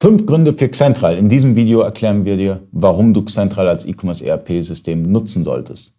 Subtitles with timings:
[0.00, 1.16] Fünf Gründe für Xentral.
[1.16, 5.96] In diesem Video erklären wir dir, warum du Xentral als E-Commerce ERP-System nutzen solltest.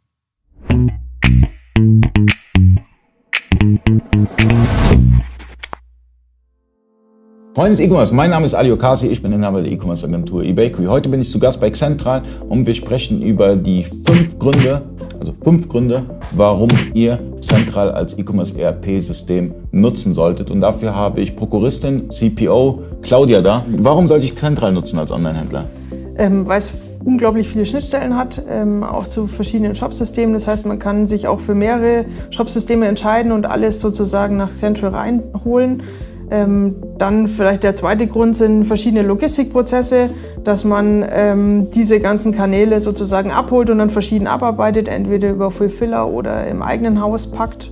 [7.53, 10.85] Freunde des E-Commerce, mein Name ist Ali Okasi, ich bin Inhaber der E-Commerce Agentur eBakery.
[10.85, 14.81] Heute bin ich zu Gast bei Xentral und wir sprechen über die fünf Gründe,
[15.19, 20.49] also fünf Gründe, warum ihr Central als E-Commerce ERP-System nutzen solltet.
[20.51, 23.65] Und dafür habe ich Prokuristin, CPO Claudia da.
[23.77, 25.65] Warum sollte ich Central nutzen als Online-Händler?
[26.17, 30.33] Ähm, Weil es unglaublich viele Schnittstellen hat, ähm, auch zu verschiedenen Shopsystemen.
[30.33, 34.91] Das heißt, man kann sich auch für mehrere Shopsysteme entscheiden und alles sozusagen nach Central
[34.91, 35.83] reinholen.
[36.31, 40.09] Ähm, dann vielleicht der zweite Grund sind verschiedene Logistikprozesse,
[40.43, 46.07] dass man ähm, diese ganzen Kanäle sozusagen abholt und dann verschieden abarbeitet, entweder über Fulfiller
[46.07, 47.71] oder im eigenen Haus packt.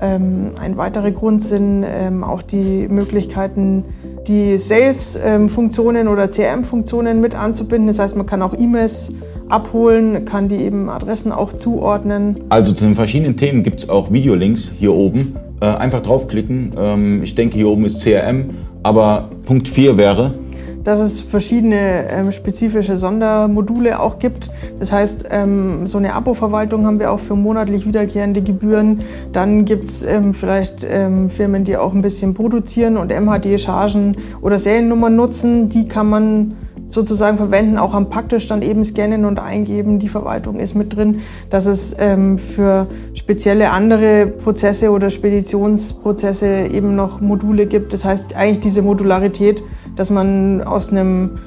[0.00, 3.84] Ähm, ein weiterer Grund sind ähm, auch die Möglichkeiten,
[4.26, 7.88] die Sales-Funktionen oder CRM-Funktionen mit anzubinden.
[7.88, 9.14] Das heißt, man kann auch E-Mails
[9.48, 12.36] abholen, kann die eben Adressen auch zuordnen.
[12.48, 15.36] Also zu den verschiedenen Themen gibt es auch Videolinks hier oben.
[15.62, 16.72] Äh, einfach draufklicken.
[16.76, 18.46] Ähm, ich denke, hier oben ist CRM,
[18.82, 20.34] aber Punkt 4 wäre,
[20.82, 24.50] dass es verschiedene ähm, spezifische Sondermodule auch gibt.
[24.80, 29.02] Das heißt, ähm, so eine Abo-Verwaltung haben wir auch für monatlich wiederkehrende Gebühren.
[29.32, 34.58] Dann gibt es ähm, vielleicht ähm, Firmen, die auch ein bisschen produzieren und MHD-Chargen oder
[34.58, 35.68] Seriennummern nutzen.
[35.68, 36.56] Die kann man
[36.92, 39.98] sozusagen verwenden, auch am Packtisch dann eben scannen und eingeben.
[39.98, 46.94] Die Verwaltung ist mit drin, dass es ähm, für spezielle andere Prozesse oder Speditionsprozesse eben
[46.96, 47.92] noch Module gibt.
[47.92, 49.62] Das heißt eigentlich diese Modularität,
[49.96, 51.38] dass man aus einem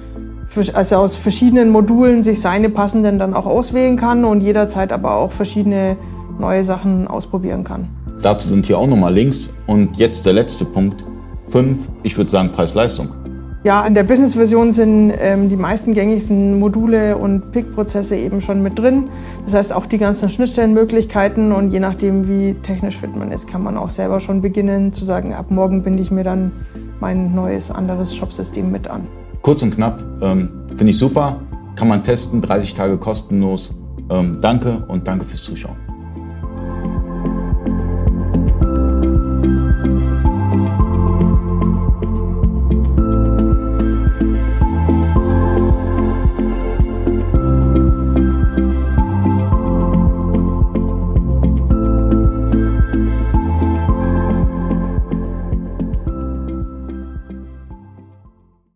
[0.74, 5.32] also aus verschiedenen Modulen sich seine passenden dann auch auswählen kann und jederzeit aber auch
[5.32, 5.98] verschiedene
[6.40, 7.90] neue Sachen ausprobieren kann.
[8.22, 11.04] Dazu sind hier auch nochmal Links und jetzt der letzte Punkt.
[11.50, 13.25] Fünf, ich würde sagen Preis-Leistung.
[13.66, 18.78] Ja, in der Business-Version sind ähm, die meisten gängigsten Module und Pick-Prozesse eben schon mit
[18.78, 19.10] drin.
[19.46, 23.64] Das heißt auch die ganzen Schnittstellenmöglichkeiten und je nachdem, wie technisch fit man ist, kann
[23.64, 26.52] man auch selber schon beginnen zu sagen, ab morgen binde ich mir dann
[27.00, 29.08] mein neues, anderes Shopsystem mit an.
[29.42, 31.42] Kurz und knapp, ähm, finde ich super,
[31.76, 33.80] kann man testen, 30 Tage kostenlos.
[34.12, 35.76] Ähm, danke und danke fürs Zuschauen.